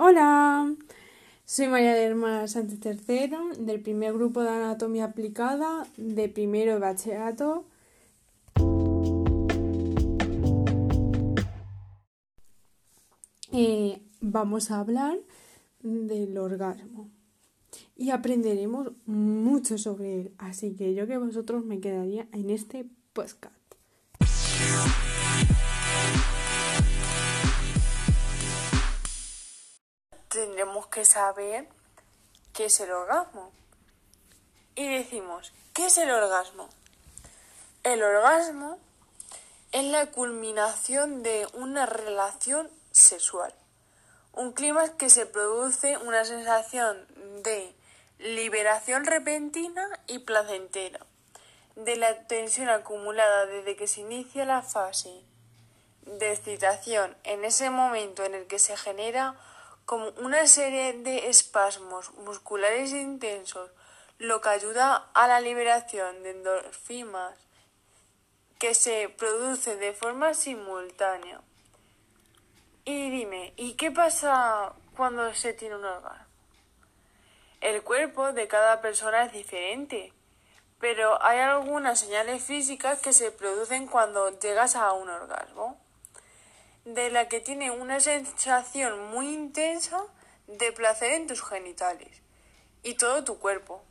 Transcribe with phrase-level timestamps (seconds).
[0.00, 0.76] Hola,
[1.44, 6.78] soy María del Mar Sánchez Tercero, del primer grupo de Anatomía Aplicada, de primero de
[6.78, 7.64] bachillerato.
[13.50, 15.18] Eh, vamos a hablar
[15.82, 17.10] del orgasmo
[17.96, 23.57] y aprenderemos mucho sobre él, así que yo que vosotros me quedaría en este podcast.
[30.28, 31.68] Tendremos que saber
[32.52, 33.52] qué es el orgasmo.
[34.74, 36.68] Y decimos, ¿qué es el orgasmo?
[37.82, 38.78] El orgasmo
[39.72, 43.54] es la culminación de una relación sexual.
[44.32, 47.06] Un clima que se produce una sensación
[47.42, 47.74] de
[48.18, 51.00] liberación repentina y placentera
[51.76, 55.22] de la tensión acumulada desde que se inicia la fase
[56.02, 59.36] de excitación en ese momento en el que se genera
[59.88, 63.70] como una serie de espasmos musculares intensos,
[64.18, 67.34] lo que ayuda a la liberación de endorfinas
[68.58, 71.40] que se produce de forma simultánea.
[72.84, 76.26] Y dime, ¿y qué pasa cuando se tiene un orgasmo?
[77.62, 80.12] El cuerpo de cada persona es diferente,
[80.78, 85.80] pero hay algunas señales físicas que se producen cuando llegas a un orgasmo
[86.94, 90.04] de la que tiene una sensación muy intensa
[90.46, 92.22] de placer en tus genitales
[92.82, 93.82] y todo tu cuerpo.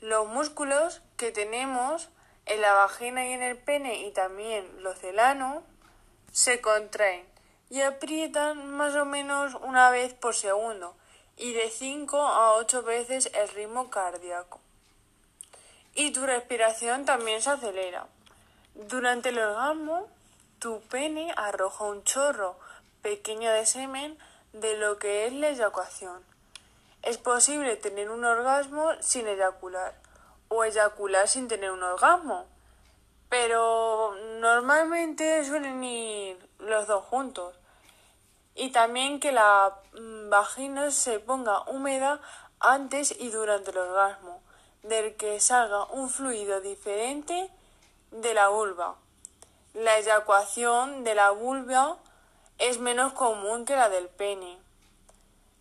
[0.00, 2.08] Los músculos que tenemos
[2.46, 5.62] en la vagina y en el pene y también los del ano
[6.32, 7.26] se contraen
[7.68, 10.96] y aprietan más o menos una vez por segundo
[11.36, 14.60] y de 5 a 8 veces el ritmo cardíaco.
[15.94, 18.06] Y tu respiración también se acelera.
[18.74, 20.08] Durante el orgasmo
[20.58, 22.56] tu pene arroja un chorro
[23.02, 24.18] pequeño de semen
[24.52, 26.24] de lo que es la eyaculación.
[27.02, 29.94] Es posible tener un orgasmo sin eyacular
[30.48, 32.46] o eyacular sin tener un orgasmo,
[33.28, 37.54] pero normalmente suelen ir los dos juntos.
[38.54, 42.20] Y también que la mm, vagina se ponga húmeda
[42.60, 44.40] antes y durante el orgasmo,
[44.82, 47.50] del que salga un fluido diferente
[48.10, 48.96] de la vulva
[49.76, 51.98] la eyaculación de la vulva
[52.58, 54.58] es menos común que la del pene.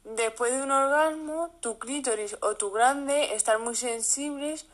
[0.05, 4.65] Después de un orgasmo, tu clítoris o tu grande están muy sensibles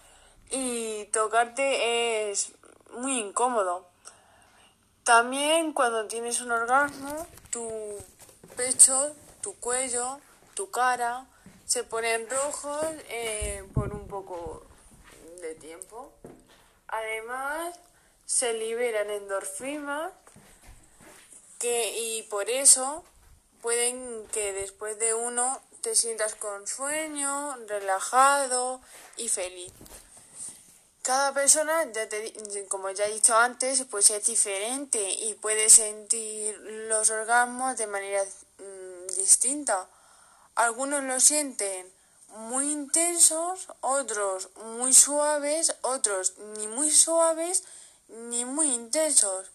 [0.52, 2.52] y tocarte es
[2.92, 3.88] muy incómodo.
[5.04, 7.68] También cuando tienes un orgasmo, tu
[8.56, 10.20] pecho, tu cuello,
[10.54, 11.26] tu cara
[11.66, 14.68] se ponen rojos eh, por un poco
[15.42, 16.12] de tiempo.
[16.88, 17.80] Además,
[18.32, 20.14] se liberan endorfinas
[21.60, 23.04] que, y por eso
[23.62, 28.80] pueden que después de uno te sientas con sueño, relajado
[29.18, 29.74] y feliz.
[31.02, 32.08] Cada persona, ya
[32.70, 38.24] como ya he dicho antes, pues es diferente y puede sentir los orgasmos de manera
[38.24, 39.90] mm, distinta.
[40.56, 41.92] Algunos lo sienten
[42.30, 47.64] muy intensos, otros muy suaves, otros ni muy suaves
[48.12, 49.52] ni muy intensos.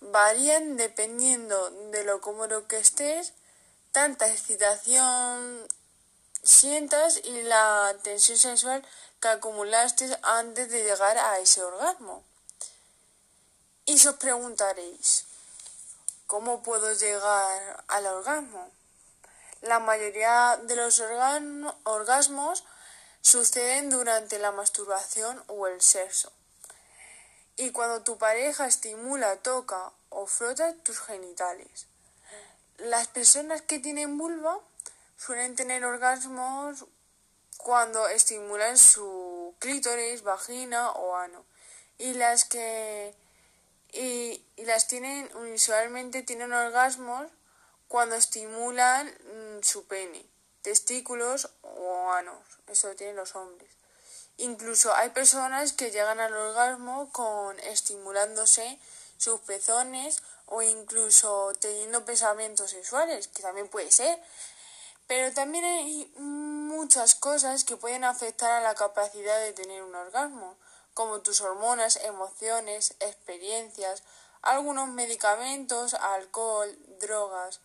[0.00, 3.32] Varían dependiendo de lo cómodo que estés,
[3.92, 5.66] tanta excitación
[6.42, 8.86] sientas y la tensión sexual
[9.20, 12.24] que acumulaste antes de llegar a ese orgasmo.
[13.86, 15.24] Y os preguntaréis,
[16.26, 18.70] ¿cómo puedo llegar al orgasmo?
[19.62, 22.64] La mayoría de los orgasmos
[23.20, 26.32] suceden durante la masturbación o el sexo
[27.58, 31.86] y cuando tu pareja estimula, toca o frota tus genitales.
[32.78, 34.58] Las personas que tienen vulva
[35.16, 36.86] suelen tener orgasmos
[37.56, 41.44] cuando estimulan su clítoris, vagina o ano.
[41.98, 43.12] Y las que
[43.92, 47.26] y, las tienen usualmente tienen orgasmos
[47.88, 50.24] cuando estimulan mm, su pene,
[50.62, 52.38] testículos o anos.
[52.68, 53.77] Eso lo tienen los hombres.
[54.38, 58.78] Incluso hay personas que llegan al orgasmo con estimulándose
[59.16, 64.16] sus pezones o incluso teniendo pensamientos sexuales, que también puede ser.
[65.08, 70.56] Pero también hay muchas cosas que pueden afectar a la capacidad de tener un orgasmo,
[70.94, 74.04] como tus hormonas, emociones, experiencias,
[74.42, 77.58] algunos medicamentos, alcohol, drogas.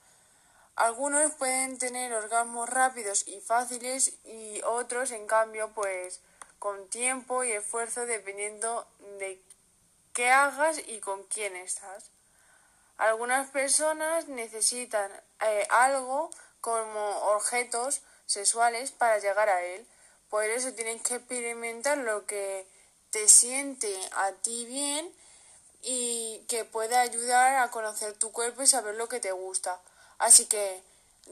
[0.76, 6.20] Algunos pueden tener orgasmos rápidos y fáciles y otros, en cambio, pues
[6.64, 8.88] con tiempo y esfuerzo dependiendo
[9.20, 9.38] de
[10.14, 12.06] qué hagas y con quién estás.
[12.96, 15.12] Algunas personas necesitan
[15.42, 16.30] eh, algo
[16.62, 17.06] como
[17.36, 19.86] objetos sexuales para llegar a él.
[20.30, 22.66] Por eso tienes que experimentar lo que
[23.10, 25.14] te siente a ti bien
[25.82, 29.82] y que puede ayudar a conocer tu cuerpo y saber lo que te gusta.
[30.18, 30.82] Así que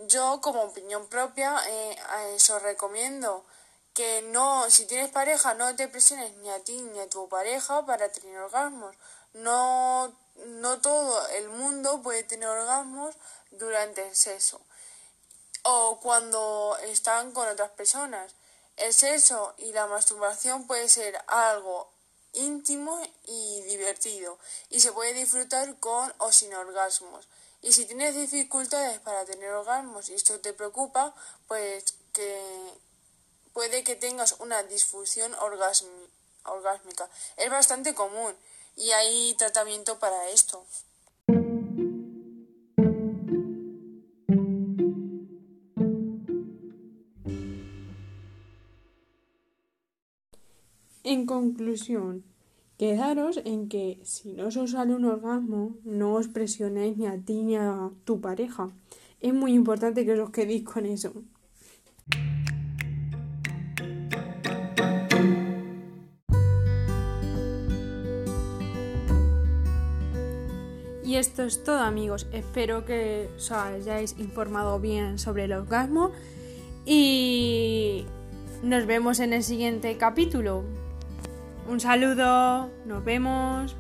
[0.08, 1.96] yo como opinión propia eh,
[2.36, 3.46] eso recomiendo
[3.94, 7.86] que no, si tienes pareja, no te presiones ni a ti ni a tu pareja
[7.86, 8.96] para tener orgasmos.
[9.34, 10.14] No,
[10.46, 13.16] no todo el mundo puede tener orgasmos
[13.52, 14.62] durante el sexo
[15.64, 18.34] o cuando están con otras personas.
[18.78, 21.92] El sexo y la masturbación puede ser algo
[22.34, 24.40] íntimo y divertido
[24.70, 27.28] y se puede disfrutar con o sin orgasmos.
[27.62, 31.14] Y si tienes dificultades para tener orgasmos y esto te preocupa,
[31.48, 32.80] pues que
[33.54, 37.10] puede que tengas una disfunción orgásmica.
[37.38, 38.34] Es bastante común
[38.76, 40.66] y hay tratamiento para esto.
[51.04, 52.24] En conclusión,
[52.78, 57.44] quedaros en que si no os sale un orgasmo, no os presionéis ni a ti
[57.44, 58.70] ni a tu pareja.
[59.20, 61.12] Es muy importante que os quedéis con eso.
[71.22, 76.12] Esto es todo amigos, espero que os hayáis informado bien sobre el orgasmo
[76.84, 78.06] y
[78.64, 80.64] nos vemos en el siguiente capítulo.
[81.70, 83.76] Un saludo, nos vemos.